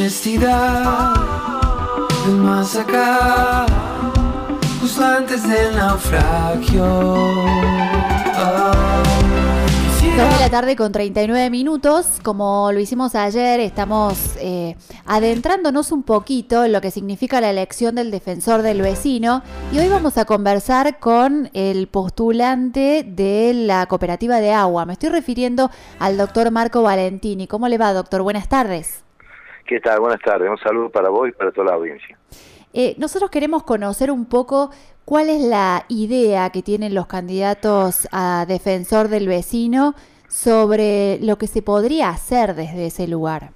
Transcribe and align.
honestidad, 0.00 1.14
más 2.38 2.74
acá, 2.74 3.66
justo 4.80 5.04
antes 5.04 5.46
del 5.46 5.76
naufragio. 5.76 6.84
Ah, 8.34 9.02
de 10.00 10.40
la 10.40 10.50
tarde 10.50 10.74
con 10.74 10.90
39 10.90 11.50
minutos. 11.50 12.06
Como 12.22 12.72
lo 12.72 12.80
hicimos 12.80 13.14
ayer, 13.14 13.60
estamos 13.60 14.14
eh, 14.38 14.74
adentrándonos 15.04 15.92
un 15.92 16.02
poquito 16.02 16.64
en 16.64 16.72
lo 16.72 16.80
que 16.80 16.90
significa 16.90 17.40
la 17.42 17.50
elección 17.50 17.94
del 17.94 18.10
defensor 18.10 18.62
del 18.62 18.80
vecino. 18.80 19.42
Y 19.70 19.78
hoy 19.78 19.88
vamos 19.88 20.16
a 20.16 20.24
conversar 20.24 20.98
con 20.98 21.50
el 21.52 21.88
postulante 21.88 23.02
de 23.06 23.52
la 23.54 23.84
cooperativa 23.84 24.40
de 24.40 24.52
agua. 24.52 24.86
Me 24.86 24.94
estoy 24.94 25.10
refiriendo 25.10 25.70
al 25.98 26.16
doctor 26.16 26.50
Marco 26.50 26.82
Valentini. 26.82 27.46
¿Cómo 27.46 27.68
le 27.68 27.76
va, 27.76 27.92
doctor? 27.92 28.22
Buenas 28.22 28.48
tardes. 28.48 29.09
¿Qué 29.70 29.78
tal? 29.78 30.00
Buenas 30.00 30.20
tardes. 30.20 30.50
Un 30.50 30.58
saludo 30.58 30.90
para 30.90 31.10
vos 31.10 31.28
y 31.28 31.30
para 31.30 31.52
toda 31.52 31.68
la 31.68 31.74
audiencia. 31.74 32.18
Eh, 32.72 32.96
nosotros 32.98 33.30
queremos 33.30 33.62
conocer 33.62 34.10
un 34.10 34.26
poco 34.26 34.72
cuál 35.04 35.30
es 35.30 35.40
la 35.40 35.84
idea 35.86 36.50
que 36.50 36.60
tienen 36.60 36.92
los 36.92 37.06
candidatos 37.06 38.08
a 38.10 38.46
defensor 38.48 39.06
del 39.06 39.28
vecino 39.28 39.94
sobre 40.26 41.20
lo 41.20 41.38
que 41.38 41.46
se 41.46 41.62
podría 41.62 42.08
hacer 42.08 42.56
desde 42.56 42.86
ese 42.86 43.06
lugar. 43.06 43.50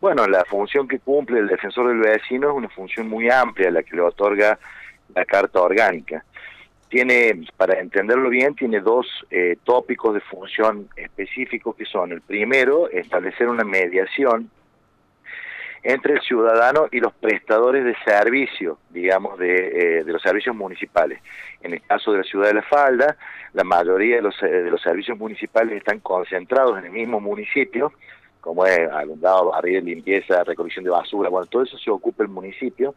Bueno, 0.00 0.26
la 0.26 0.44
función 0.44 0.88
que 0.88 0.98
cumple 0.98 1.38
el 1.38 1.46
defensor 1.46 1.86
del 1.86 2.00
vecino 2.00 2.50
es 2.50 2.56
una 2.56 2.68
función 2.70 3.08
muy 3.08 3.30
amplia, 3.30 3.70
la 3.70 3.84
que 3.84 3.94
le 3.94 4.02
otorga 4.02 4.58
la 5.14 5.24
Carta 5.26 5.60
Orgánica. 5.60 6.24
Tiene, 6.90 7.46
para 7.56 7.78
entenderlo 7.78 8.28
bien, 8.28 8.56
tiene 8.56 8.80
dos 8.80 9.06
eh, 9.30 9.56
tópicos 9.62 10.12
de 10.12 10.20
función 10.20 10.88
específicos 10.96 11.76
que 11.76 11.84
son, 11.84 12.10
el 12.10 12.20
primero, 12.20 12.90
establecer 12.90 13.48
una 13.48 13.62
mediación 13.62 14.50
entre 15.84 16.14
el 16.14 16.20
ciudadano 16.20 16.88
y 16.90 16.98
los 16.98 17.14
prestadores 17.14 17.84
de 17.84 17.94
servicio, 18.04 18.78
digamos, 18.90 19.38
de, 19.38 19.54
eh, 20.00 20.04
de, 20.04 20.12
los 20.12 20.20
servicios 20.20 20.54
municipales. 20.54 21.20
En 21.62 21.74
el 21.74 21.82
caso 21.82 22.10
de 22.10 22.18
la 22.18 22.24
ciudad 22.24 22.48
de 22.48 22.54
La 22.54 22.62
Falda, 22.62 23.16
la 23.52 23.62
mayoría 23.64 24.16
de 24.16 24.22
los, 24.22 24.42
eh, 24.42 24.48
de 24.48 24.70
los 24.70 24.82
servicios 24.82 25.16
municipales 25.16 25.76
están 25.76 26.00
concentrados 26.00 26.76
en 26.76 26.86
el 26.86 26.90
mismo 26.90 27.20
municipio, 27.20 27.92
como 28.40 28.66
es 28.66 28.78
alumbrado, 28.90 29.50
barrio, 29.52 29.80
limpieza, 29.80 30.42
recolección 30.44 30.84
de 30.84 30.90
basura, 30.90 31.28
bueno, 31.28 31.46
todo 31.46 31.62
eso 31.62 31.78
se 31.78 31.90
ocupa 31.90 32.24
el 32.24 32.30
municipio, 32.30 32.96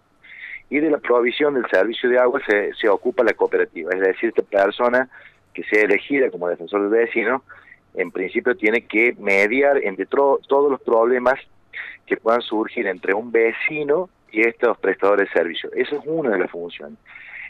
y 0.73 0.79
de 0.79 0.89
la 0.89 0.97
provisión 0.97 1.53
del 1.53 1.69
servicio 1.69 2.09
de 2.09 2.17
agua 2.17 2.41
se, 2.47 2.73
se 2.73 2.89
ocupa 2.89 3.23
la 3.23 3.33
cooperativa, 3.33 3.91
es 3.93 3.99
decir, 3.99 4.29
esta 4.29 4.41
persona 4.41 5.07
que 5.53 5.63
sea 5.65 5.83
elegida 5.83 6.31
como 6.31 6.47
defensor 6.47 6.81
del 6.81 7.05
vecino, 7.05 7.43
en 7.93 8.09
principio 8.09 8.57
tiene 8.57 8.81
que 8.87 9.15
mediar 9.19 9.77
entre 9.83 10.07
todos 10.07 10.71
los 10.71 10.81
problemas 10.81 11.35
que 12.07 12.17
puedan 12.17 12.41
surgir 12.41 12.87
entre 12.87 13.13
un 13.13 13.31
vecino 13.31 14.09
y 14.31 14.41
estos 14.41 14.75
prestadores 14.79 15.29
de 15.29 15.39
servicios. 15.39 15.71
Esa 15.75 15.97
es 15.97 16.01
una 16.05 16.31
de 16.31 16.39
las 16.39 16.49
funciones. 16.49 16.97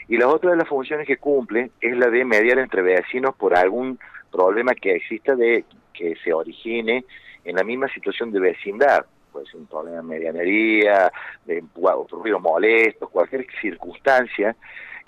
Y 0.06 0.18
la 0.18 0.28
otra 0.28 0.50
de 0.50 0.58
las 0.58 0.68
funciones 0.68 1.06
que 1.06 1.16
cumple 1.16 1.70
es 1.80 1.96
la 1.96 2.10
de 2.10 2.26
mediar 2.26 2.58
entre 2.58 2.82
vecinos 2.82 3.34
por 3.36 3.56
algún 3.56 3.98
problema 4.30 4.74
que 4.74 4.96
exista 4.96 5.34
de 5.34 5.64
que 5.94 6.14
se 6.22 6.34
origine 6.34 7.06
en 7.46 7.56
la 7.56 7.64
misma 7.64 7.88
situación 7.88 8.32
de 8.32 8.40
vecindad. 8.40 9.06
Puede 9.34 9.46
ser 9.46 9.56
un 9.56 9.66
problema 9.66 9.96
de 9.96 10.02
medianería, 10.04 11.12
de 11.44 11.64
ruido 12.08 12.38
molesto, 12.38 13.08
cualquier 13.08 13.44
circunstancia 13.60 14.54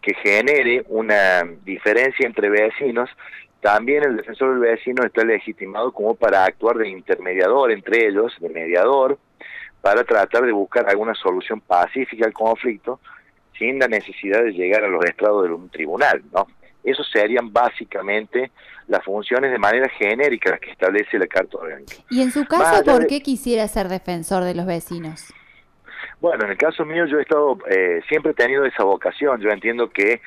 que 0.02 0.14
genere 0.14 0.84
una 0.88 1.44
diferencia 1.64 2.26
entre 2.26 2.50
vecinos 2.50 3.08
también 3.60 4.02
el 4.04 4.16
defensor 4.16 4.50
del 4.50 4.58
vecino 4.58 5.04
está 5.04 5.24
legitimado 5.24 5.92
como 5.92 6.16
para 6.16 6.44
actuar 6.44 6.76
de 6.76 6.88
intermediador 6.88 7.70
entre 7.70 8.08
ellos, 8.08 8.32
de 8.40 8.48
mediador, 8.48 9.18
para 9.80 10.02
tratar 10.04 10.44
de 10.44 10.52
buscar 10.52 10.88
alguna 10.88 11.14
solución 11.14 11.60
pacífica 11.60 12.26
al 12.26 12.32
conflicto 12.32 13.00
sin 13.56 13.78
la 13.78 13.88
necesidad 13.88 14.42
de 14.42 14.52
llegar 14.52 14.84
a 14.84 14.88
los 14.88 15.04
estrados 15.04 15.44
de 15.44 15.54
un 15.54 15.68
tribunal, 15.70 16.22
¿no? 16.32 16.46
Esos 16.86 17.06
serían 17.10 17.52
básicamente 17.52 18.50
las 18.86 19.04
funciones 19.04 19.50
de 19.50 19.58
manera 19.58 19.88
genérica 19.90 20.56
que 20.58 20.70
establece 20.70 21.18
la 21.18 21.26
Carta 21.26 21.58
Orgánica. 21.58 21.96
Y 22.08 22.22
en 22.22 22.30
su 22.30 22.46
caso, 22.46 22.82
¿por 22.84 23.06
qué 23.06 23.20
quisiera 23.20 23.66
ser 23.68 23.88
defensor 23.88 24.44
de 24.44 24.54
los 24.54 24.64
vecinos? 24.64 25.34
Bueno, 26.20 26.44
en 26.44 26.52
el 26.52 26.56
caso 26.56 26.84
mío 26.84 27.04
yo 27.06 27.18
he 27.18 27.22
estado, 27.22 27.58
eh, 27.68 28.00
siempre 28.08 28.30
he 28.32 28.34
tenido 28.34 28.64
esa 28.64 28.84
vocación, 28.84 29.40
yo 29.40 29.50
entiendo 29.50 29.90
que 29.90 30.22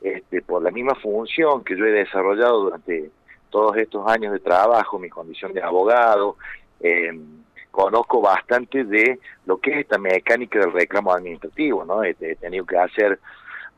este, 0.00 0.42
por 0.42 0.62
la 0.62 0.70
misma 0.70 0.94
función 0.96 1.62
que 1.62 1.76
yo 1.76 1.84
he 1.84 1.92
desarrollado 1.92 2.62
durante 2.62 3.10
todos 3.50 3.76
estos 3.76 4.06
años 4.08 4.32
de 4.32 4.40
trabajo, 4.40 4.98
mi 4.98 5.08
condición 5.08 5.52
de 5.52 5.62
abogado, 5.62 6.36
eh, 6.80 7.12
conozco 7.70 8.20
bastante 8.20 8.84
de 8.84 9.18
lo 9.46 9.58
que 9.58 9.70
es 9.70 9.78
esta 9.78 9.98
mecánica 9.98 10.58
del 10.58 10.72
reclamo 10.72 11.12
administrativo, 11.12 11.84
¿no? 11.84 12.02
He, 12.02 12.14
tenido 12.14 12.66
que 12.66 12.76
hacer 12.76 13.20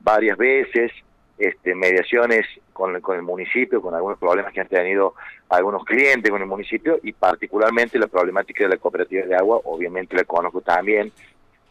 varias 0.00 0.38
veces 0.38 0.90
este, 1.40 1.74
mediaciones 1.74 2.46
con, 2.72 3.00
con 3.00 3.16
el 3.16 3.22
municipio, 3.22 3.80
con 3.80 3.94
algunos 3.94 4.18
problemas 4.18 4.52
que 4.52 4.60
han 4.60 4.68
tenido 4.68 5.14
algunos 5.48 5.84
clientes 5.84 6.30
con 6.30 6.40
el 6.40 6.46
municipio 6.46 7.00
y 7.02 7.12
particularmente 7.12 7.98
la 7.98 8.08
problemática 8.08 8.64
de 8.64 8.70
la 8.70 8.76
cooperativa 8.76 9.24
de 9.24 9.34
agua, 9.34 9.58
obviamente 9.64 10.14
la 10.14 10.24
conozco 10.24 10.60
también, 10.60 11.10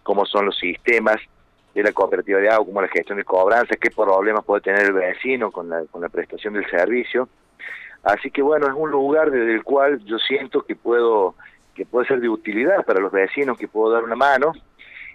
cómo 0.02 0.26
son 0.26 0.48
los 0.48 0.58
sistemas 0.58 1.18
de 1.76 1.84
la 1.84 1.92
cooperativa 1.92 2.40
de 2.40 2.50
agua, 2.50 2.66
como 2.66 2.82
la 2.82 2.88
gestión 2.88 3.20
de 3.20 3.24
cobranzas, 3.24 3.78
qué 3.80 3.92
problemas 3.92 4.44
puede 4.44 4.62
tener 4.62 4.88
el 4.88 4.94
vecino 4.94 5.52
con 5.52 5.70
la, 5.70 5.86
con 5.86 6.02
la 6.02 6.10
prestación 6.10 6.56
del 6.56 6.68
servicio. 6.68 7.30
Así 8.02 8.32
que 8.32 8.42
bueno, 8.42 8.68
es 8.68 8.74
un 8.76 8.90
lugar 8.90 9.30
desde 9.30 9.54
el 9.54 9.64
cual 9.64 10.04
yo 10.06 10.18
siento 10.18 10.64
que 10.64 10.76
puedo 10.76 11.36
que 11.76 11.86
puede 11.86 12.08
ser 12.08 12.20
de 12.20 12.28
utilidad 12.28 12.84
para 12.86 13.00
los 13.00 13.12
vecinos, 13.12 13.58
que 13.58 13.68
puedo 13.68 13.94
dar 13.94 14.04
una 14.04 14.16
mano, 14.16 14.52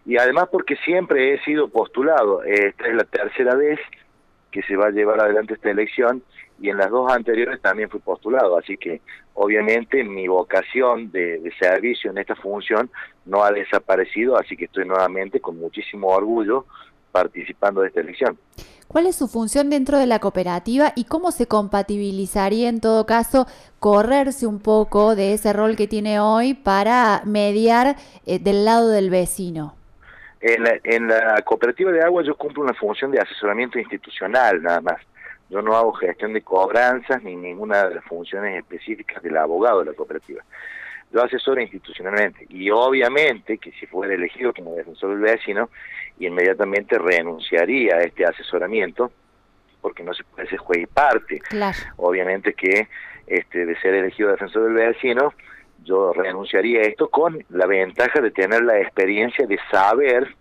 y 0.07 0.17
además 0.17 0.49
porque 0.51 0.77
siempre 0.77 1.35
he 1.35 1.41
sido 1.45 1.69
postulado, 1.69 2.43
esta 2.45 2.87
es 2.87 2.95
la 2.95 3.05
tercera 3.05 3.55
vez 3.55 3.79
que 4.55 4.63
se 4.63 4.77
va 4.77 4.87
a 4.87 4.91
llevar 4.91 5.21
adelante 5.21 5.55
esta 5.55 5.69
elección, 5.69 6.23
y 6.61 6.71
en 6.71 6.77
las 6.77 6.89
dos 6.89 7.11
anteriores 7.11 7.61
también 7.61 7.91
fui 7.91 7.99
postulado, 7.99 8.57
así 8.57 8.77
que 8.77 9.01
obviamente 9.35 10.05
mi 10.05 10.29
vocación 10.29 11.11
de, 11.11 11.53
servicio 11.59 12.13
en 12.13 12.19
esta 12.19 12.37
función 12.37 12.89
no 13.27 13.43
ha 13.43 13.51
desaparecido, 13.51 14.39
así 14.39 14.57
que 14.57 14.67
estoy 14.67 14.87
nuevamente 14.87 15.41
con 15.41 15.59
muchísimo 15.59 16.07
orgullo 16.07 16.67
participando 17.11 17.81
de 17.81 17.89
esta 17.89 18.01
elección. 18.01 18.39
¿Cuál 18.87 19.09
es 19.09 19.17
su 19.17 19.27
función 19.27 19.71
dentro 19.71 19.99
de 19.99 20.07
la 20.07 20.21
cooperativa 20.21 20.93
y 20.95 21.05
cómo 21.05 21.33
se 21.33 21.49
compatibilizaría 21.49 22.69
en 22.69 22.81
todo 22.81 23.07
caso 23.07 23.49
correrse 23.81 24.47
un 24.47 24.61
poco 24.61 25.17
de 25.17 25.33
ese 25.33 25.53
rol 25.53 25.75
que 25.75 25.89
tiene 25.89 26.21
hoy 26.21 26.55
para 26.55 27.23
mediar 27.25 27.97
eh, 28.25 28.39
del 28.39 28.65
lado 28.65 28.91
del 28.91 29.11
vecino? 29.11 29.75
En 30.47 30.63
la, 30.63 30.79
en 30.85 31.09
la 31.09 31.41
cooperativa 31.43 31.91
de 31.91 32.03
agua 32.03 32.23
yo 32.23 32.37
cumplo 32.37 32.65
una 32.65 32.75
función 32.75 33.11
de 33.11 33.19
asesoramiento 33.19 33.79
institucional 33.79 34.63
nada 34.63 34.83
más 34.83 35.01
yo 35.51 35.63
no 35.63 35.77
hago 35.77 35.93
gestión 35.93 36.33
de 36.33 36.43
cobranzas 36.43 37.23
ni 37.23 37.37
ninguna 37.37 37.89
de 37.89 37.95
las 37.97 38.05
funciones 38.05 38.59
específicas 38.59 39.23
del 39.23 39.37
abogado 39.37 39.81
de 39.81 39.87
la 39.87 39.93
cooperativa. 39.93 40.43
Yo 41.13 41.23
asesoro 41.23 41.61
institucionalmente 41.61 42.47
y 42.49 42.71
obviamente 42.71 43.59
que 43.59 43.71
si 43.73 43.87
fuera 43.87 44.15
elegido 44.15 44.53
como 44.53 44.75
defensor 44.75 45.11
del 45.11 45.21
vecino, 45.21 45.71
inmediatamente 46.19 46.99
renunciaría 46.99 47.97
a 47.97 48.03
este 48.03 48.25
asesoramiento 48.25 49.13
porque 49.81 50.03
no 50.03 50.13
se 50.15 50.25
puede 50.25 50.49
ser 50.49 50.59
juez 50.59 50.83
y 50.83 50.87
parte. 50.87 51.39
Claro. 51.41 51.79
Obviamente 51.97 52.55
que 52.55 52.89
este 53.27 53.67
de 53.67 53.79
ser 53.81 53.95
elegido 53.95 54.31
defensor 54.31 54.65
del 54.65 54.75
vecino, 54.75 55.35
yo 55.85 56.13
renunciaría 56.13 56.81
a 56.81 56.85
esto 56.85 57.09
con 57.09 57.45
la 57.51 57.67
ventaja 57.67 58.21
de 58.21 58.31
tener 58.31 58.63
la 58.63 58.81
experiencia 58.81 59.47
de 59.47 59.59
saber 59.71 60.35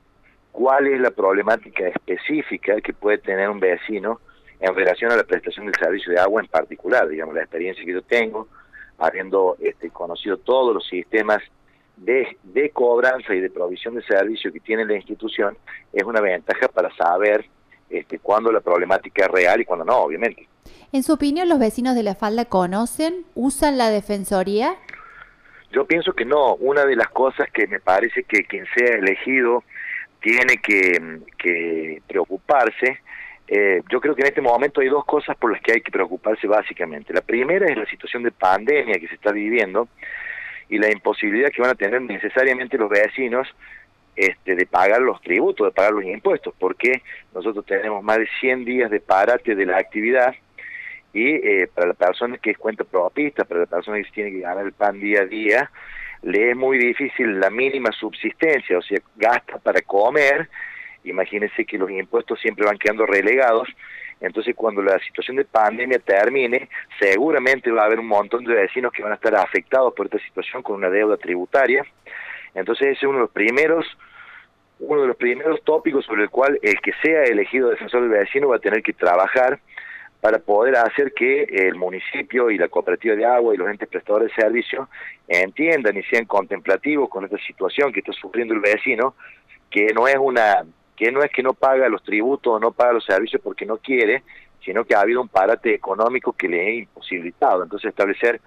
cuál 0.52 0.88
es 0.88 1.00
la 1.00 1.12
problemática 1.12 1.88
específica 1.88 2.80
que 2.82 2.94
puede 2.94 3.18
tener 3.18 3.50
un 3.50 3.60
vecino 3.60 4.20
en 4.60 4.74
relación 4.74 5.12
a 5.12 5.18
la 5.18 5.24
prestación 5.24 5.66
del 5.66 5.76
servicio 5.76 6.14
de 6.14 6.20
agua 6.20 6.42
en 6.42 6.48
particular, 6.48 7.08
digamos, 7.08 7.36
la 7.36 7.42
experiencia 7.42 7.84
que 7.84 7.92
yo 7.92 8.02
tengo, 8.02 8.48
habiendo 8.98 9.58
este, 9.60 9.90
conocido 9.90 10.38
todos 10.38 10.74
los 10.74 10.88
sistemas 10.88 11.40
de, 11.98 12.38
de 12.44 12.70
cobranza 12.70 13.34
y 13.36 13.42
de 13.42 13.50
provisión 13.50 13.96
de 13.96 14.04
servicio 14.04 14.54
que 14.54 14.60
tiene 14.60 14.86
la 14.86 14.96
institución, 14.96 15.58
es 15.92 16.04
una 16.04 16.22
ventaja 16.22 16.68
para 16.70 16.96
saber 16.96 17.46
este, 17.90 18.20
cuándo 18.20 18.52
la 18.52 18.62
problemática 18.62 19.26
es 19.26 19.32
real 19.32 19.62
y 19.62 19.66
cuándo 19.66 19.86
no, 19.86 19.98
obviamente. 19.98 20.48
En 20.92 21.04
su 21.04 21.14
opinión, 21.14 21.50
¿los 21.50 21.60
vecinos 21.60 21.96
de 21.96 22.04
la 22.04 22.16
falda 22.16 22.46
conocen, 22.46 23.26
usan 23.36 23.78
la 23.78 23.90
defensoría? 23.90 24.76
Yo 25.74 25.86
pienso 25.86 26.14
que 26.14 26.24
no. 26.24 26.56
Una 26.56 26.86
de 26.86 26.96
las 26.96 27.10
cosas 27.10 27.50
que 27.52 27.68
me 27.68 27.80
parece 27.80 28.24
que 28.24 28.46
quien 28.46 28.66
sea 28.76 28.96
elegido 28.96 29.64
tiene 30.22 30.58
que, 30.58 31.20
que 31.38 32.02
preocuparse 32.08 33.02
eh, 33.48 33.82
yo 33.90 34.00
creo 34.00 34.16
que 34.16 34.22
en 34.22 34.28
este 34.28 34.42
momento 34.42 34.82
hay 34.82 34.88
dos 34.88 35.06
cosas 35.06 35.36
por 35.38 35.52
las 35.52 35.62
que 35.62 35.74
hay 35.74 35.82
que 35.82 35.92
preocuparse 35.92 36.48
básicamente. 36.48 37.14
La 37.14 37.22
primera 37.22 37.66
es 37.66 37.78
la 37.78 37.86
situación 37.86 38.24
de 38.24 38.32
pandemia 38.32 39.00
que 39.00 39.08
se 39.08 39.16
está 39.16 39.32
viviendo 39.32 39.88
y 40.70 40.78
la 40.78 40.92
imposibilidad 40.92 41.50
que 41.50 41.62
van 41.62 41.72
a 41.72 41.76
tener 41.76 42.02
necesariamente 42.02 42.78
los 42.78 42.90
vecinos 42.90 43.48
este, 44.16 44.56
de 44.56 44.66
pagar 44.66 45.02
los 45.02 45.22
tributos, 45.22 45.68
de 45.68 45.72
pagar 45.72 45.92
los 45.92 46.06
impuestos, 46.06 46.54
porque 46.58 47.02
nosotros 47.34 47.66
tenemos 47.66 48.04
más 48.04 48.18
de 48.18 48.30
100 48.40 48.66
días 48.66 48.90
de 48.90 49.00
parate 49.00 49.56
de 49.56 49.66
la 49.66 49.78
actividad 49.78 50.34
y 51.14 51.36
eh, 51.36 51.70
para 51.74 51.88
la 51.88 51.94
persona 51.94 52.38
que 52.40 52.52
es 52.52 52.58
cuenta 52.58 52.84
propista, 52.84 53.46
para 53.46 53.62
la 53.62 53.66
persona 53.68 53.98
que 53.98 54.10
tiene 54.12 54.32
que 54.32 54.40
ganar 54.40 54.66
el 54.66 54.74
pan 54.74 55.00
día 55.00 55.22
a 55.22 55.26
día, 55.26 55.72
le 56.24 56.52
es 56.52 56.58
muy 56.58 56.80
difícil 56.80 57.40
la 57.40 57.50
mínima 57.50 57.92
subsistencia, 57.92 58.78
o 58.78 58.82
sea, 58.82 59.00
gasta 59.16 59.60
para 59.60 59.82
comer, 59.82 60.50
imagínense 61.04 61.66
que 61.66 61.78
los 61.78 61.92
impuestos 61.92 62.40
siempre 62.40 62.66
van 62.66 62.80
quedando 62.80 63.06
relegados, 63.06 63.70
entonces 64.22 64.56
cuando 64.56 64.82
la 64.82 64.98
situación 65.00 65.38
de 65.38 65.46
pandemia 65.46 66.00
termine, 66.00 66.70
seguramente 67.00 67.70
va 67.72 67.84
a 67.84 67.86
haber 67.86 68.00
un 68.00 68.08
montón 68.08 68.44
de 68.46 68.56
vecinos 68.56 68.92
que 68.92 69.04
van 69.04 69.12
a 69.12 69.16
estar 69.16 69.36
afectados 69.36 69.94
por 69.94 70.08
esta 70.08 70.20
situación 70.20 70.64
con 70.64 70.78
una 70.78 70.90
deuda 70.90 71.18
tributaria, 71.18 71.86
entonces 72.56 72.88
ese 72.88 72.98
es 72.98 73.04
uno 73.04 73.20
de 73.20 73.24
los 73.24 73.32
primeros 73.32 73.86
uno 74.80 75.02
de 75.02 75.08
los 75.08 75.18
primeros 75.18 75.64
tópicos 75.64 76.04
sobre 76.04 76.24
el 76.24 76.30
cual 76.30 76.60
el 76.62 76.82
que 76.82 76.92
sea 77.02 77.24
elegido 77.24 77.70
defensor 77.70 78.02
del 78.02 78.10
vecino 78.10 78.50
va 78.50 78.58
a 78.58 78.60
tener 78.60 78.82
que 78.82 78.92
trabajar 78.92 79.60
para 80.24 80.40
poder 80.40 80.78
hacer 80.78 81.12
que 81.12 81.44
el 81.44 81.76
municipio 81.76 82.50
y 82.50 82.58
la 82.58 82.70
cooperativa 82.70 83.14
de 83.14 83.26
agua 83.26 83.54
y 83.54 83.58
los 83.58 83.70
entes 83.70 83.90
prestadores 83.90 84.30
de 84.30 84.42
servicio 84.42 84.88
entiendan 85.28 85.98
y 85.98 86.04
sean 86.04 86.24
contemplativos 86.24 87.10
con 87.10 87.26
esta 87.26 87.38
situación 87.40 87.92
que 87.92 88.00
está 88.00 88.14
sufriendo 88.14 88.54
el 88.54 88.62
vecino, 88.62 89.16
que 89.70 89.88
no 89.94 90.08
es 90.08 90.16
una 90.18 90.64
que 90.96 91.12
no 91.12 91.24
es 91.24 91.30
que 91.30 91.44
no 91.44 91.54
paga 91.54 91.90
los 91.90 92.02
tributos 92.04 92.54
o 92.54 92.58
no 92.58 92.72
paga 92.72 92.94
los 92.94 93.04
servicios 93.04 93.42
porque 93.44 93.66
no 93.66 93.80
quiere, 93.80 94.24
sino 94.64 94.86
que 94.86 94.96
ha 94.96 95.02
habido 95.02 95.20
un 95.20 95.28
parate 95.28 95.74
económico 95.74 96.32
que 96.32 96.48
le 96.48 96.62
ha 96.62 96.74
imposibilitado. 96.74 97.62
Entonces 97.62 97.90
establecer 97.90 98.40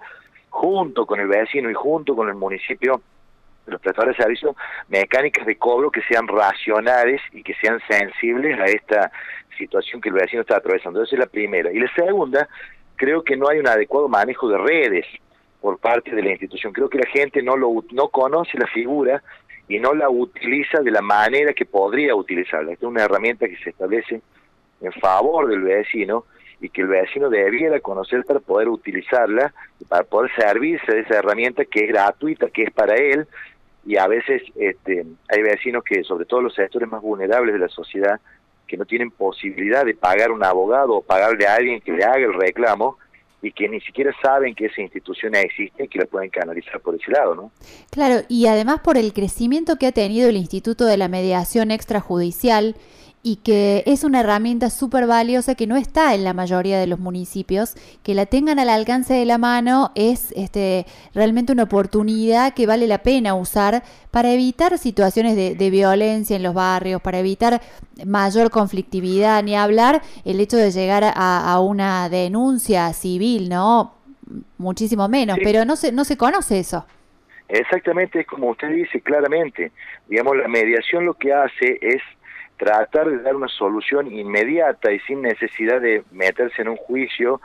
junto 0.49 1.05
con 1.05 1.19
el 1.19 1.27
vecino 1.27 1.69
y 1.69 1.75
junto 1.75 2.15
con 2.15 2.27
el 2.27 2.33
municipio 2.33 3.03
los 3.67 3.81
prestadores 3.81 4.17
de 4.17 4.23
servicios 4.23 4.55
mecánicas 4.87 5.45
de 5.45 5.57
cobro 5.57 5.91
que 5.91 6.01
sean 6.03 6.27
racionales 6.27 7.21
y 7.33 7.43
que 7.43 7.53
sean 7.55 7.79
sensibles 7.89 8.59
a 8.59 8.65
esta 8.65 9.11
situación 9.57 10.01
que 10.01 10.09
el 10.09 10.15
vecino 10.15 10.41
está 10.41 10.57
atravesando. 10.57 11.03
Esa 11.03 11.15
es 11.15 11.19
la 11.19 11.27
primera. 11.27 11.71
Y 11.71 11.79
la 11.79 11.91
segunda, 11.93 12.47
creo 12.95 13.23
que 13.23 13.35
no 13.35 13.49
hay 13.49 13.59
un 13.59 13.67
adecuado 13.67 14.07
manejo 14.07 14.47
de 14.49 14.57
redes 14.57 15.05
por 15.61 15.79
parte 15.79 16.15
de 16.15 16.21
la 16.21 16.31
institución. 16.31 16.73
Creo 16.73 16.89
que 16.89 16.99
la 16.99 17.07
gente 17.07 17.41
no, 17.41 17.57
lo, 17.57 17.83
no 17.91 18.09
conoce 18.09 18.57
la 18.57 18.67
figura 18.67 19.21
y 19.67 19.79
no 19.79 19.93
la 19.93 20.09
utiliza 20.09 20.79
de 20.79 20.91
la 20.91 21.01
manera 21.01 21.53
que 21.53 21.65
podría 21.65 22.15
utilizarla. 22.15 22.71
Esta 22.71 22.85
es 22.85 22.89
una 22.89 23.03
herramienta 23.03 23.47
que 23.47 23.57
se 23.57 23.71
establece 23.71 24.21
en 24.81 24.91
favor 24.93 25.47
del 25.47 25.61
vecino 25.61 26.25
y 26.59 26.69
que 26.69 26.81
el 26.81 26.87
vecino 26.87 27.29
debiera 27.29 27.79
conocer 27.79 28.23
para 28.23 28.39
poder 28.39 28.69
utilizarla, 28.69 29.53
para 29.89 30.03
poder 30.03 30.31
servirse 30.35 30.91
de 30.91 31.01
esa 31.01 31.17
herramienta 31.17 31.65
que 31.65 31.85
es 31.85 31.87
gratuita, 31.89 32.49
que 32.49 32.63
es 32.63 32.71
para 32.71 32.95
él, 32.95 33.27
y 33.87 33.95
a 33.95 34.05
veces 34.05 34.41
este, 34.57 35.05
hay 35.29 35.41
vecinos 35.41 35.81
que, 35.83 36.03
sobre 36.03 36.25
todo 36.25 36.41
los 36.41 36.53
sectores 36.53 36.89
más 36.89 37.01
vulnerables 37.01 37.53
de 37.53 37.59
la 37.59 37.69
sociedad, 37.69 38.19
que 38.67 38.75
no 38.75 38.85
tienen 38.85 39.11
posibilidad 39.11 39.85
de 39.85 39.95
pagar 39.95 40.31
un 40.31 40.43
abogado 40.43 40.95
o 40.95 41.01
pagarle 41.01 41.47
a 41.47 41.55
alguien 41.55 41.79
que 41.79 41.93
le 41.93 42.03
haga 42.03 42.17
el 42.17 42.33
reclamo 42.33 42.97
y 43.41 43.53
que 43.53 43.69
ni 43.69 43.79
siquiera 43.79 44.13
saben 44.21 44.55
que 44.55 44.65
esa 44.65 44.81
institución 44.81 45.35
existe 45.35 45.85
y 45.85 45.87
que 45.87 45.99
la 45.99 46.05
pueden 46.05 46.29
canalizar 46.29 46.81
por 46.81 46.95
ese 46.95 47.09
lado, 47.11 47.33
¿no? 47.33 47.51
Claro, 47.89 48.25
y 48.27 48.47
además 48.47 48.81
por 48.81 48.97
el 48.97 49.13
crecimiento 49.13 49.77
que 49.77 49.87
ha 49.87 49.93
tenido 49.93 50.27
el 50.27 50.35
Instituto 50.35 50.83
de 50.83 50.97
la 50.97 51.07
Mediación 51.07 51.71
Extrajudicial, 51.71 52.75
y 53.23 53.37
que 53.37 53.83
es 53.85 54.03
una 54.03 54.21
herramienta 54.21 54.69
súper 54.69 55.05
valiosa 55.05 55.55
que 55.55 55.67
no 55.67 55.75
está 55.75 56.15
en 56.15 56.23
la 56.23 56.33
mayoría 56.33 56.79
de 56.79 56.87
los 56.87 56.99
municipios, 56.99 57.75
que 58.03 58.13
la 58.13 58.25
tengan 58.25 58.59
al 58.59 58.69
alcance 58.69 59.13
de 59.13 59.25
la 59.25 59.37
mano 59.37 59.91
es 59.95 60.31
este, 60.35 60.85
realmente 61.13 61.51
una 61.51 61.63
oportunidad 61.63 62.53
que 62.53 62.67
vale 62.67 62.87
la 62.87 62.99
pena 62.99 63.35
usar 63.35 63.83
para 64.11 64.31
evitar 64.31 64.77
situaciones 64.77 65.35
de, 65.35 65.69
violencia 65.69 66.35
en 66.37 66.43
los 66.43 66.53
barrios, 66.53 67.01
para 67.01 67.19
evitar 67.19 67.61
mayor 68.05 68.49
conflictividad, 68.49 69.43
ni 69.43 69.55
hablar 69.55 70.01
el 70.23 70.39
hecho 70.39 70.55
de 70.55 70.71
llegar 70.71 71.03
a, 71.13 71.59
una 71.59 72.07
denuncia 72.07 72.93
civil, 72.93 73.49
¿no? 73.49 73.93
Muchísimo 74.57 75.09
menos, 75.09 75.37
pero 75.43 75.65
no 75.65 75.75
se, 75.75 75.91
no 75.91 76.05
se 76.05 76.17
conoce 76.17 76.59
eso. 76.59 76.85
Exactamente, 77.49 78.21
es 78.21 78.27
como 78.27 78.49
usted 78.49 78.69
dice 78.69 79.01
claramente. 79.01 79.71
Digamos, 80.07 80.37
la 80.37 80.47
mediación 80.47 81.05
lo 81.05 81.13
que 81.13 81.33
hace 81.33 81.77
es 81.81 82.01
tratar 82.57 83.09
de 83.09 83.19
dar 83.19 83.35
una 83.35 83.47
solución 83.47 84.11
inmediata 84.11 84.91
y 84.91 84.99
sin 85.01 85.21
necesidad 85.21 85.79
de 85.79 86.03
meterse 86.11 86.61
en 86.61 86.69
un 86.69 86.77
juicio 86.77 87.39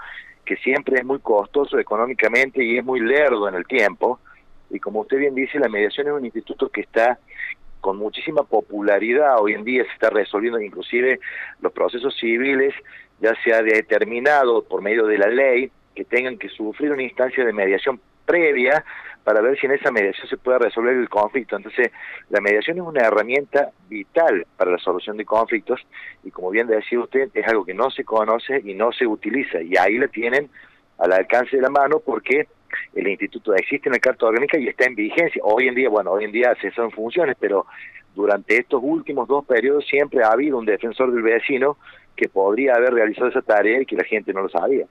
que 0.44 0.56
siempre 0.56 0.98
es 0.98 1.04
muy 1.04 1.20
costoso 1.20 1.78
económicamente 1.78 2.64
y 2.64 2.78
es 2.78 2.84
muy 2.84 3.00
lerdo 3.00 3.48
en 3.48 3.54
el 3.54 3.66
tiempo. 3.66 4.18
Y 4.70 4.80
como 4.80 5.00
usted 5.00 5.18
bien 5.18 5.34
dice, 5.34 5.58
la 5.58 5.68
mediación 5.68 6.08
es 6.08 6.12
un 6.14 6.24
instituto 6.24 6.68
que 6.68 6.80
está 6.80 7.18
con 7.80 7.98
muchísima 7.98 8.42
popularidad. 8.42 9.36
Hoy 9.40 9.52
en 9.52 9.64
día 9.64 9.84
se 9.84 9.92
está 9.92 10.10
resolviendo 10.10 10.60
inclusive 10.60 11.20
los 11.60 11.72
procesos 11.72 12.16
civiles, 12.18 12.74
ya 13.20 13.34
se 13.44 13.52
ha 13.52 13.62
determinado 13.62 14.64
por 14.64 14.82
medio 14.82 15.06
de 15.06 15.18
la 15.18 15.28
ley 15.28 15.70
que 15.94 16.04
tengan 16.04 16.38
que 16.38 16.48
sufrir 16.48 16.90
una 16.90 17.02
instancia 17.02 17.44
de 17.44 17.52
mediación 17.52 18.00
previa 18.24 18.84
para 19.24 19.40
ver 19.40 19.58
si 19.58 19.66
en 19.66 19.72
esa 19.72 19.90
mediación 19.90 20.26
se 20.28 20.36
puede 20.36 20.58
resolver 20.58 20.96
el 20.96 21.08
conflicto. 21.08 21.56
Entonces, 21.56 21.92
la 22.30 22.40
mediación 22.40 22.78
es 22.78 22.82
una 22.82 23.02
herramienta 23.02 23.70
vital 23.88 24.46
para 24.56 24.72
la 24.72 24.78
solución 24.78 25.16
de 25.16 25.24
conflictos 25.24 25.80
y 26.24 26.30
como 26.30 26.50
bien 26.50 26.66
decía 26.66 27.00
usted, 27.00 27.28
es 27.34 27.46
algo 27.46 27.64
que 27.64 27.74
no 27.74 27.90
se 27.90 28.04
conoce 28.04 28.60
y 28.64 28.74
no 28.74 28.92
se 28.92 29.06
utiliza 29.06 29.62
y 29.62 29.76
ahí 29.76 29.98
la 29.98 30.08
tienen 30.08 30.50
al 30.98 31.12
alcance 31.12 31.56
de 31.56 31.62
la 31.62 31.70
mano 31.70 32.00
porque 32.04 32.48
el 32.94 33.06
instituto 33.06 33.54
existe 33.54 33.88
en 33.88 33.94
la 33.94 33.98
Carta 33.98 34.26
Orgánica 34.26 34.58
y 34.58 34.68
está 34.68 34.86
en 34.86 34.94
vigencia. 34.94 35.42
Hoy 35.44 35.68
en 35.68 35.74
día, 35.74 35.88
bueno, 35.88 36.12
hoy 36.12 36.24
en 36.24 36.32
día 36.32 36.54
se 36.60 36.70
son 36.72 36.90
funciones, 36.90 37.36
pero 37.38 37.66
durante 38.14 38.56
estos 38.58 38.80
últimos 38.82 39.28
dos 39.28 39.44
periodos 39.44 39.86
siempre 39.86 40.22
ha 40.22 40.28
habido 40.28 40.58
un 40.58 40.66
defensor 40.66 41.12
del 41.12 41.22
vecino 41.22 41.76
que 42.16 42.28
podría 42.28 42.74
haber 42.74 42.94
realizado 42.94 43.28
esa 43.28 43.42
tarea 43.42 43.80
y 43.80 43.86
que 43.86 43.96
la 43.96 44.04
gente 44.04 44.32
no 44.32 44.42
lo 44.42 44.48
sabía. 44.48 44.86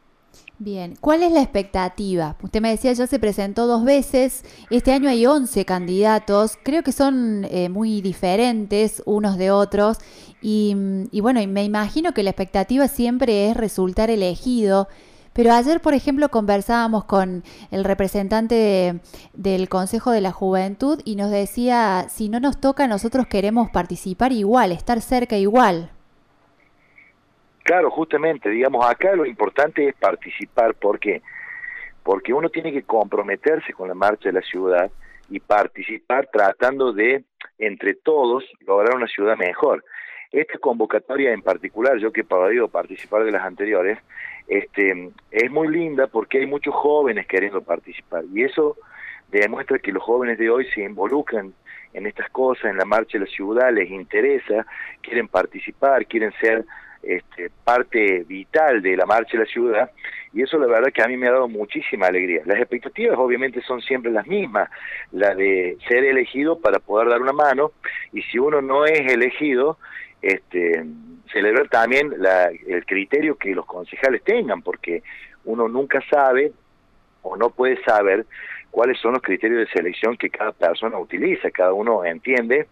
Bien, 0.59 0.95
¿cuál 1.01 1.23
es 1.23 1.31
la 1.31 1.41
expectativa? 1.41 2.35
Usted 2.43 2.61
me 2.61 2.69
decía, 2.69 2.93
ya 2.93 3.07
se 3.07 3.17
presentó 3.17 3.65
dos 3.65 3.83
veces, 3.83 4.43
este 4.69 4.93
año 4.93 5.09
hay 5.09 5.25
11 5.25 5.65
candidatos, 5.65 6.57
creo 6.61 6.83
que 6.83 6.91
son 6.91 7.47
eh, 7.49 7.69
muy 7.69 8.01
diferentes 8.01 9.01
unos 9.07 9.37
de 9.37 9.49
otros 9.49 9.97
y, 10.39 10.75
y 11.11 11.19
bueno, 11.21 11.39
me 11.47 11.63
imagino 11.63 12.13
que 12.13 12.21
la 12.21 12.29
expectativa 12.29 12.87
siempre 12.87 13.49
es 13.49 13.57
resultar 13.57 14.11
elegido. 14.11 14.87
Pero 15.33 15.53
ayer, 15.53 15.81
por 15.81 15.93
ejemplo, 15.93 16.29
conversábamos 16.29 17.05
con 17.05 17.43
el 17.71 17.83
representante 17.83 18.99
del 19.33 19.69
Consejo 19.69 20.11
de 20.11 20.21
la 20.21 20.31
Juventud 20.31 20.99
y 21.05 21.15
nos 21.15 21.31
decía, 21.31 22.07
si 22.13 22.29
no 22.29 22.39
nos 22.39 22.59
toca, 22.59 22.85
nosotros 22.87 23.27
queremos 23.27 23.69
participar 23.71 24.33
igual, 24.33 24.71
estar 24.71 25.01
cerca 25.01 25.37
igual. 25.37 25.91
Claro, 27.63 27.91
justamente, 27.91 28.49
digamos, 28.49 28.85
acá 28.85 29.15
lo 29.15 29.25
importante 29.25 29.87
es 29.87 29.95
participar, 29.95 30.73
¿por 30.73 30.99
qué? 30.99 31.21
Porque 32.03 32.33
uno 32.33 32.49
tiene 32.49 32.71
que 32.71 32.83
comprometerse 32.83 33.73
con 33.73 33.87
la 33.87 33.93
marcha 33.93 34.29
de 34.29 34.33
la 34.33 34.41
ciudad 34.41 34.89
y 35.29 35.39
participar 35.39 36.27
tratando 36.31 36.91
de, 36.91 37.23
entre 37.59 37.93
todos, 37.93 38.43
lograr 38.61 38.95
una 38.95 39.07
ciudad 39.07 39.37
mejor. 39.37 39.83
Esta 40.31 40.57
convocatoria 40.57 41.33
en 41.33 41.41
particular, 41.41 41.97
yo 41.97 42.11
que 42.11 42.21
he 42.21 42.25
podido 42.25 42.67
participar 42.67 43.23
de 43.23 43.31
las 43.31 43.45
anteriores, 43.45 43.99
este, 44.47 45.11
es 45.29 45.51
muy 45.51 45.67
linda 45.67 46.07
porque 46.07 46.39
hay 46.39 46.45
muchos 46.45 46.73
jóvenes 46.73 47.27
queriendo 47.27 47.61
participar 47.61 48.23
y 48.33 48.43
eso 48.43 48.75
demuestra 49.29 49.79
que 49.79 49.91
los 49.91 50.03
jóvenes 50.03 50.37
de 50.37 50.49
hoy 50.49 50.65
se 50.73 50.81
involucran 50.81 51.53
en 51.93 52.07
estas 52.07 52.29
cosas, 52.29 52.65
en 52.65 52.77
la 52.77 52.85
marcha 52.85 53.17
de 53.17 53.25
la 53.25 53.31
ciudad, 53.31 53.73
les 53.73 53.89
interesa, 53.89 54.65
quieren 55.01 55.27
participar, 55.27 56.05
quieren 56.05 56.31
ser 56.41 56.65
este, 57.03 57.49
parte 57.63 58.23
vital 58.27 58.81
de 58.81 58.95
la 58.95 59.05
marcha 59.05 59.33
de 59.33 59.45
la 59.45 59.49
ciudad 59.49 59.91
y 60.33 60.43
eso 60.43 60.57
la 60.57 60.67
verdad 60.67 60.93
que 60.93 61.01
a 61.01 61.07
mí 61.07 61.17
me 61.17 61.27
ha 61.27 61.31
dado 61.31 61.47
muchísima 61.47 62.07
alegría. 62.07 62.41
Las 62.45 62.59
expectativas 62.59 63.17
obviamente 63.17 63.61
son 63.61 63.81
siempre 63.81 64.11
las 64.11 64.25
mismas, 64.27 64.69
la 65.11 65.35
de 65.35 65.77
ser 65.87 66.05
elegido 66.05 66.59
para 66.59 66.79
poder 66.79 67.09
dar 67.09 67.21
una 67.21 67.33
mano 67.33 67.71
y 68.13 68.21
si 68.23 68.39
uno 68.39 68.61
no 68.61 68.85
es 68.85 69.11
elegido, 69.11 69.77
este, 70.21 70.85
celebrar 71.31 71.67
también 71.69 72.13
el 72.67 72.85
criterio 72.85 73.35
que 73.35 73.55
los 73.55 73.65
concejales 73.65 74.23
tengan, 74.23 74.61
porque 74.61 75.03
uno 75.45 75.67
nunca 75.67 76.01
sabe 76.09 76.51
o 77.23 77.35
no 77.35 77.49
puede 77.49 77.81
saber 77.83 78.25
cuáles 78.69 78.99
son 78.99 79.13
los 79.13 79.21
criterios 79.21 79.59
de 79.59 79.73
selección 79.73 80.17
que 80.17 80.29
cada 80.29 80.51
persona 80.51 80.97
utiliza, 80.97 81.51
cada 81.51 81.73
uno 81.73 82.05
entiende 82.05 82.67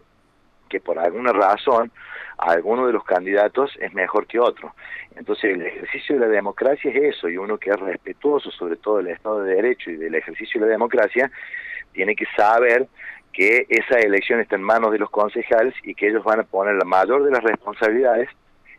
que 0.70 0.80
por 0.80 0.98
alguna 0.98 1.32
razón 1.32 1.92
alguno 2.38 2.86
de 2.86 2.94
los 2.94 3.04
candidatos 3.04 3.70
es 3.78 3.92
mejor 3.92 4.26
que 4.26 4.40
otro. 4.40 4.74
Entonces 5.14 5.52
el 5.52 5.62
ejercicio 5.62 6.14
de 6.14 6.22
la 6.22 6.28
democracia 6.28 6.90
es 6.90 7.16
eso, 7.16 7.28
y 7.28 7.36
uno 7.36 7.58
que 7.58 7.68
es 7.68 7.78
respetuoso 7.78 8.50
sobre 8.50 8.76
todo 8.76 8.98
del 8.98 9.08
Estado 9.08 9.42
de 9.42 9.56
Derecho 9.56 9.90
y 9.90 9.96
del 9.96 10.14
ejercicio 10.14 10.58
de 10.60 10.66
la 10.66 10.72
democracia, 10.72 11.30
tiene 11.92 12.14
que 12.14 12.24
saber 12.34 12.86
que 13.32 13.66
esa 13.68 13.98
elección 13.98 14.40
está 14.40 14.56
en 14.56 14.62
manos 14.62 14.92
de 14.92 14.98
los 14.98 15.10
concejales 15.10 15.74
y 15.82 15.94
que 15.94 16.08
ellos 16.08 16.24
van 16.24 16.40
a 16.40 16.44
poner 16.44 16.76
la 16.76 16.84
mayor 16.84 17.24
de 17.24 17.30
las 17.30 17.42
responsabilidades 17.42 18.28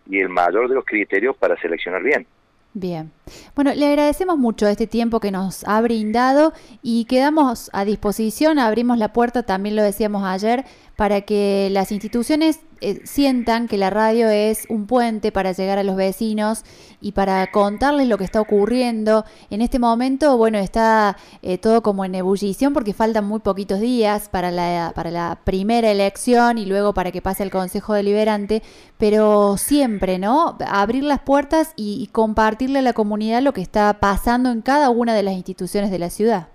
y 0.10 0.20
el 0.20 0.30
mayor 0.30 0.68
de 0.68 0.76
los 0.76 0.86
criterios 0.86 1.36
para 1.38 1.56
seleccionar 1.58 2.02
bien. 2.02 2.26
Bien. 2.74 3.12
Bueno, 3.56 3.74
le 3.74 3.88
agradecemos 3.88 4.38
mucho 4.38 4.68
este 4.68 4.88
tiempo 4.88 5.20
que 5.20 5.32
nos 5.32 5.64
ha 5.66 5.80
brindado 5.82 6.54
y 6.82 7.06
quedamos 7.06 7.70
a 7.74 7.86
disposición, 7.86 8.60
abrimos 8.60 8.98
la 8.98 9.14
puerta, 9.14 9.44
también 9.44 9.76
lo 9.76 9.84
decíamos 9.84 10.24
ayer, 10.24 10.66
para 10.96 11.22
que 11.22 11.70
las 11.72 11.92
instituciones 11.92 12.60
eh, 12.84 13.02
sientan 13.06 13.68
que 13.68 13.78
la 13.78 13.92
radio 13.92 14.30
es 14.30 14.66
un 14.68 14.88
puente 14.88 15.32
para 15.32 15.52
llegar 15.52 15.78
a 15.78 15.84
los 15.84 15.96
vecinos 15.96 16.64
y 17.00 17.12
para 17.12 17.52
contarles 17.52 18.08
lo 18.08 18.18
que 18.18 18.24
está 18.24 18.42
ocurriendo. 18.42 19.24
En 19.52 19.62
este 19.62 19.78
momento, 19.78 20.36
bueno, 20.36 20.58
está 20.58 21.18
eh, 21.44 21.60
todo 21.60 21.84
como 21.84 22.06
en 22.06 22.16
ebullición 22.16 22.74
porque 22.74 22.94
faltan 22.94 23.26
muy 23.26 23.40
poquitos 23.40 23.80
días 23.80 24.30
para 24.30 24.50
la, 24.50 24.94
para 24.96 25.12
la 25.12 25.40
primera 25.44 25.92
elección 25.92 26.58
y 26.58 26.66
luego 26.66 26.96
para 26.96 27.12
que 27.12 27.22
pase 27.22 27.44
el 27.44 27.52
Consejo 27.52 27.94
Deliberante, 27.94 28.64
pero 28.98 29.58
siempre, 29.58 30.18
¿no? 30.18 30.58
Abrir 30.68 31.04
las 31.04 31.20
puertas 31.22 31.74
y, 31.76 32.02
y 32.02 32.08
compartirle 32.08 32.80
a 32.80 32.84
la 32.84 32.94
comunidad 32.94 33.21
lo 33.22 33.54
que 33.54 33.62
está 33.62 33.94
pasando 34.00 34.50
en 34.50 34.62
cada 34.62 34.90
una 34.90 35.14
de 35.14 35.22
las 35.22 35.36
instituciones 35.36 35.92
de 35.92 36.00
la 36.00 36.10
ciudad. 36.10 36.48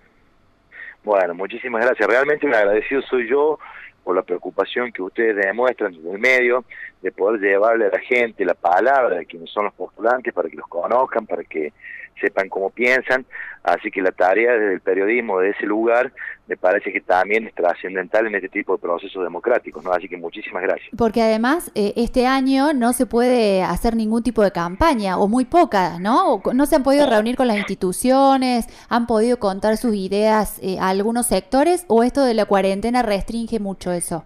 Bueno, 1.04 1.35
muchísimas 1.35 1.85
gracias. 1.85 2.08
Realmente 2.08 2.49
agradecido 2.49 3.02
soy 3.02 3.28
yo 3.28 3.61
por 4.02 4.16
la 4.16 4.23
preocupación 4.23 4.90
que 4.90 5.02
ustedes 5.02 5.37
demuestran 5.37 5.92
desde 5.92 6.11
el 6.11 6.18
medio 6.18 6.64
de 7.02 7.12
poder 7.12 7.40
llevarle 7.40 7.87
a 7.87 7.90
la 7.90 8.00
gente 8.00 8.44
la 8.44 8.54
palabra 8.54 9.16
de 9.16 9.26
quienes 9.26 9.49
son 9.50 9.66
los 9.66 9.75
postulantes 9.75 10.35
para 10.35 10.49
que 10.49 10.56
los 10.56 10.66
conozcan, 10.66 11.25
para 11.25 11.44
que 11.44 11.73
sepan 12.20 12.49
cómo 12.49 12.70
piensan. 12.70 13.26
Así 13.62 13.90
que 13.90 14.00
la 14.00 14.12
tarea 14.12 14.52
desde 14.52 14.75
el 14.75 14.80
periodismo 14.80 15.40
de 15.40 15.50
ese 15.50 15.66
lugar 15.66 16.12
me 16.46 16.56
parece 16.56 16.92
que 16.92 17.00
también 17.00 17.49
es 17.49 17.54
trascendental 17.54 18.26
en 18.26 18.37
este 18.37 18.49
tipo 18.49 18.76
de 18.76 18.78
procesos 18.78 19.23
democráticos. 19.25 19.82
¿no? 19.82 19.92
Así 19.92 20.08
que 20.08 20.16
muchísimas 20.16 20.62
gracias. 20.62 20.90
Porque 20.96 21.20
además 21.20 21.73
eh, 21.75 21.92
este 21.96 22.26
año 22.26 22.73
no 22.73 22.92
se 22.92 23.06
puede 23.06 23.62
hacer 23.62 23.96
ningún 23.96 24.23
tipo 24.23 24.42
de 24.42 24.52
campaña, 24.52 25.18
o 25.18 25.26
muy 25.26 25.44
poca, 25.44 25.99
¿no? 25.99 26.42
No 26.54 26.66
se 26.66 26.76
han 26.76 26.82
podido 26.82 27.08
reunir 27.08 27.37
con 27.37 27.49
las 27.49 27.56
instituciones, 27.56 28.66
han 28.88 29.06
podido 29.06 29.38
contar 29.38 29.76
sus 29.76 29.94
ideas 29.94 30.61
eh, 30.62 30.78
a 30.78 30.90
algunos 30.90 31.26
sectores, 31.26 31.85
o 31.88 32.04
esto 32.04 32.25
de 32.25 32.35
la 32.35 32.44
cuarentena 32.44 33.02
restringe 33.02 33.58
mucho 33.58 33.92
eso. 33.92 34.25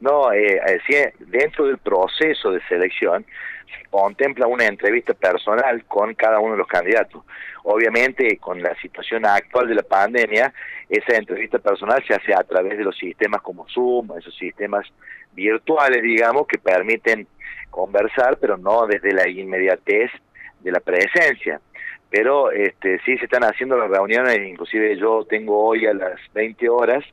No, 0.00 0.32
eh, 0.32 0.60
dentro 1.18 1.66
del 1.66 1.78
proceso 1.78 2.52
de 2.52 2.60
selección 2.68 3.26
contempla 3.90 4.46
una 4.46 4.66
entrevista 4.66 5.14
personal 5.14 5.84
con 5.86 6.14
cada 6.14 6.38
uno 6.38 6.52
de 6.52 6.58
los 6.58 6.66
candidatos. 6.66 7.24
Obviamente, 7.64 8.38
con 8.38 8.62
la 8.62 8.74
situación 8.80 9.26
actual 9.26 9.68
de 9.68 9.74
la 9.74 9.82
pandemia, 9.82 10.52
esa 10.88 11.16
entrevista 11.16 11.58
personal 11.58 12.02
se 12.06 12.14
hace 12.14 12.34
a 12.34 12.42
través 12.42 12.78
de 12.78 12.84
los 12.84 12.96
sistemas 12.96 13.42
como 13.42 13.66
Zoom, 13.68 14.16
esos 14.18 14.36
sistemas 14.36 14.86
virtuales, 15.32 16.02
digamos, 16.02 16.46
que 16.46 16.58
permiten 16.58 17.26
conversar, 17.70 18.38
pero 18.40 18.56
no 18.56 18.86
desde 18.86 19.12
la 19.12 19.28
inmediatez 19.28 20.10
de 20.60 20.72
la 20.72 20.80
presencia. 20.80 21.60
Pero 22.10 22.50
este, 22.50 22.98
sí 23.04 23.16
se 23.18 23.24
están 23.26 23.44
haciendo 23.44 23.76
las 23.76 23.88
reuniones, 23.88 24.38
inclusive 24.38 24.96
yo 24.96 25.24
tengo 25.28 25.64
hoy 25.64 25.86
a 25.86 25.94
las 25.94 26.18
20 26.34 26.68
horas 26.68 27.04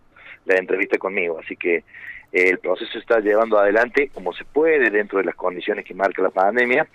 la 0.45 0.57
entrevista 0.57 0.97
conmigo, 0.97 1.39
así 1.43 1.55
que 1.55 1.83
el 2.31 2.59
proceso 2.59 2.91
se 2.91 2.99
está 2.99 3.19
llevando 3.19 3.57
adelante 3.57 4.09
como 4.13 4.33
se 4.33 4.45
puede 4.45 4.89
dentro 4.89 5.19
de 5.19 5.25
las 5.25 5.35
condiciones 5.35 5.85
que 5.85 5.93
marca 5.93 6.21
la 6.21 6.29
pandemia, 6.29 6.87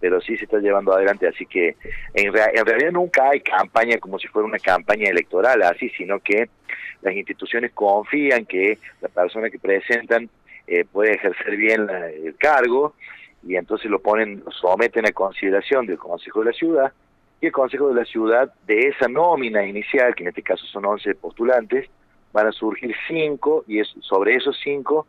pero 0.00 0.20
sí 0.20 0.36
se 0.36 0.44
está 0.44 0.58
llevando 0.58 0.92
adelante, 0.92 1.28
así 1.28 1.46
que 1.46 1.76
en, 2.14 2.32
realidad 2.32 2.90
nunca 2.90 3.30
hay 3.30 3.40
campaña 3.40 3.98
como 3.98 4.18
si 4.18 4.26
fuera 4.28 4.48
una 4.48 4.58
campaña 4.58 5.08
electoral 5.08 5.62
así, 5.62 5.90
sino 5.90 6.18
que 6.18 6.48
las 7.02 7.14
instituciones 7.14 7.70
confían 7.72 8.44
que 8.44 8.78
la 9.00 9.08
persona 9.08 9.48
que 9.48 9.58
presentan 9.58 10.28
eh, 10.66 10.84
puede 10.84 11.14
ejercer 11.14 11.56
bien 11.56 11.88
el 11.88 12.36
cargo 12.36 12.94
y 13.44 13.56
entonces 13.56 13.90
lo 13.90 14.00
ponen, 14.00 14.42
lo 14.44 14.52
someten 14.52 15.06
a 15.06 15.12
consideración 15.12 15.86
del 15.86 15.98
Consejo 15.98 16.40
de 16.40 16.46
la 16.46 16.52
Ciudad 16.52 16.92
y 17.40 17.46
el 17.46 17.52
Consejo 17.52 17.88
de 17.88 17.94
la 17.94 18.04
Ciudad 18.04 18.52
de 18.66 18.88
esa 18.88 19.08
nómina 19.08 19.64
inicial, 19.66 20.14
que 20.14 20.22
en 20.22 20.28
este 20.28 20.42
caso 20.42 20.64
son 20.66 20.84
11 20.84 21.14
postulantes, 21.16 21.88
van 22.32 22.46
a 22.46 22.52
surgir 22.52 22.94
cinco 23.08 23.64
y 23.66 23.80
es, 23.80 23.88
sobre 24.00 24.36
esos 24.36 24.58
cinco 24.62 25.06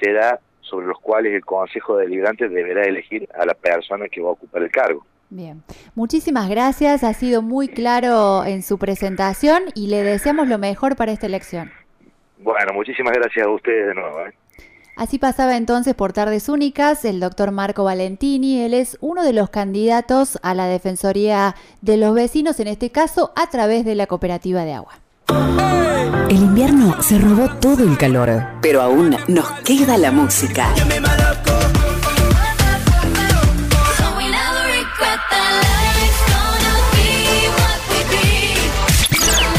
será 0.00 0.40
sobre 0.60 0.86
los 0.86 0.98
cuales 0.98 1.32
el 1.32 1.44
Consejo 1.44 1.96
Deliberante 1.96 2.48
deberá 2.48 2.82
elegir 2.84 3.28
a 3.38 3.46
la 3.46 3.54
persona 3.54 4.08
que 4.08 4.20
va 4.20 4.30
a 4.30 4.32
ocupar 4.32 4.62
el 4.62 4.70
cargo. 4.70 5.06
Bien, 5.28 5.62
muchísimas 5.94 6.48
gracias, 6.48 7.02
ha 7.02 7.12
sido 7.12 7.42
muy 7.42 7.68
claro 7.68 8.44
en 8.44 8.62
su 8.62 8.78
presentación 8.78 9.64
y 9.74 9.88
le 9.88 10.02
deseamos 10.02 10.48
lo 10.48 10.58
mejor 10.58 10.96
para 10.96 11.12
esta 11.12 11.26
elección. 11.26 11.70
Bueno, 12.38 12.72
muchísimas 12.74 13.12
gracias 13.14 13.46
a 13.46 13.50
ustedes 13.50 13.88
de 13.88 13.94
nuevo. 13.94 14.20
¿eh? 14.20 14.34
Así 14.96 15.18
pasaba 15.18 15.56
entonces 15.56 15.94
por 15.94 16.12
Tardes 16.12 16.48
Únicas 16.48 17.04
el 17.04 17.18
doctor 17.18 17.50
Marco 17.50 17.84
Valentini. 17.84 18.62
Él 18.62 18.72
es 18.72 18.98
uno 19.00 19.24
de 19.24 19.32
los 19.32 19.50
candidatos 19.50 20.38
a 20.42 20.54
la 20.54 20.66
Defensoría 20.68 21.56
de 21.80 21.96
los 21.96 22.14
Vecinos, 22.14 22.60
en 22.60 22.68
este 22.68 22.90
caso 22.90 23.32
a 23.36 23.50
través 23.50 23.84
de 23.84 23.94
la 23.94 24.06
Cooperativa 24.06 24.64
de 24.64 24.74
Agua. 24.74 25.00
El 25.28 26.36
invierno 26.36 27.00
se 27.02 27.18
robó 27.18 27.48
todo 27.60 27.82
el 27.84 27.96
calor, 27.98 28.44
pero 28.60 28.82
aún 28.82 29.16
nos 29.28 29.50
queda 29.64 29.96
la 29.96 30.10
música. 30.10 30.68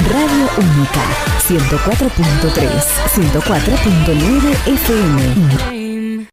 Radio 0.10 0.50
Única, 0.58 1.04
104.3, 1.48 2.82
104.9 3.14 4.56
FM. 4.66 6.28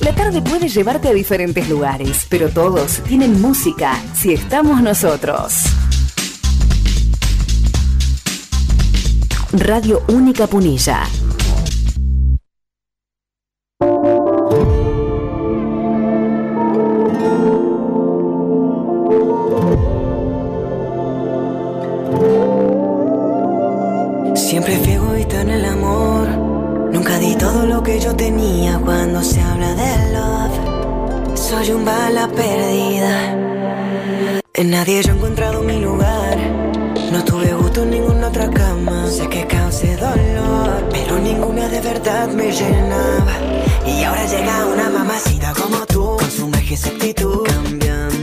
La 0.00 0.14
tarde 0.14 0.40
puede 0.40 0.68
llevarte 0.68 1.08
a 1.08 1.12
diferentes 1.12 1.68
lugares, 1.68 2.26
pero 2.28 2.48
todos 2.50 3.02
tienen 3.08 3.40
música 3.40 4.00
si 4.14 4.32
estamos 4.34 4.80
nosotros. 4.82 5.64
Radio 9.58 10.02
Única 10.08 10.46
Punilla. 10.46 11.04
Siempre 24.34 24.78
fui 24.78 24.92
egoísta 24.92 25.40
en 25.40 25.50
el 25.50 25.64
amor. 25.64 26.28
Nunca 26.92 27.18
di 27.18 27.34
todo 27.36 27.66
lo 27.66 27.82
que 27.82 27.98
yo 28.00 28.14
tenía 28.14 28.78
cuando 28.78 29.22
se 29.22 29.40
habla 29.40 29.74
de 29.74 30.12
love. 30.12 31.38
Soy 31.38 31.70
un 31.70 31.84
bala 31.84 32.28
perdida. 32.28 33.32
En 34.54 34.70
nadie 34.70 35.02
yo 35.02 35.12
he 35.12 35.16
encontrado 35.16 35.62
mi 35.62 35.80
lugar. 35.80 36.25
No 37.48 37.58
gusto 37.58 37.82
en 37.82 37.90
ninguna 37.90 38.28
otra 38.28 38.50
cama. 38.50 39.06
Sé 39.08 39.28
que 39.28 39.46
cause 39.46 39.96
dolor, 39.96 40.88
pero 40.90 41.18
ninguna 41.18 41.68
de 41.68 41.80
verdad 41.80 42.28
me 42.28 42.50
llenaba. 42.50 43.34
Y 43.86 44.02
ahora 44.02 44.26
llega 44.26 44.66
una 44.66 44.90
mamacita 44.90 45.52
como 45.54 45.86
tú, 45.86 46.16
con 46.18 46.30
su 46.30 46.48
magia 46.48 46.76
y 46.84 46.88
actitud, 46.88 47.42
cambiándome, 47.44 48.15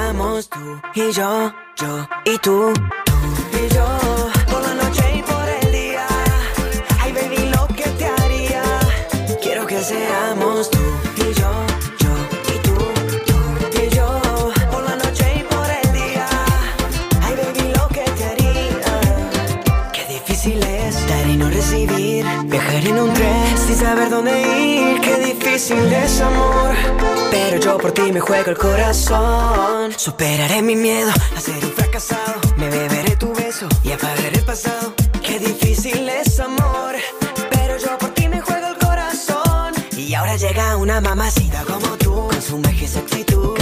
seamos 0.00 0.48
tú 0.48 0.80
y 0.94 1.12
yo, 1.12 1.52
yo 1.76 2.08
y 2.24 2.38
tú, 2.38 2.72
tú 3.04 3.56
y 3.58 3.74
yo. 3.74 4.09
Qué 25.60 25.74
difícil 25.74 25.92
es 25.92 26.20
amor. 26.22 26.74
Pero 27.30 27.60
yo 27.60 27.76
por 27.76 27.92
ti 27.92 28.10
me 28.12 28.20
juego 28.20 28.50
el 28.50 28.56
corazón. 28.56 29.92
Superaré 29.94 30.62
mi 30.62 30.74
miedo 30.74 31.12
a 31.36 31.38
ser 31.40 31.62
un 31.62 31.72
fracasado. 31.72 32.40
Me 32.56 32.70
beberé 32.70 33.14
tu 33.16 33.34
beso 33.34 33.68
y 33.84 33.92
apagaré 33.92 34.38
el 34.38 34.44
pasado. 34.46 34.94
Qué 35.22 35.38
difícil 35.38 36.08
es 36.08 36.40
amor. 36.40 36.94
Pero 37.50 37.76
yo 37.76 37.98
por 37.98 38.08
ti 38.14 38.26
me 38.30 38.40
juego 38.40 38.68
el 38.68 38.78
corazón. 38.78 39.74
Y 39.98 40.14
ahora 40.14 40.36
llega 40.36 40.78
una 40.78 40.98
mamacita 41.02 41.62
como 41.64 41.88
tú. 41.98 42.28
Con 42.30 42.40
su 42.40 42.58
magia 42.58 42.88
actitud. 42.98 43.59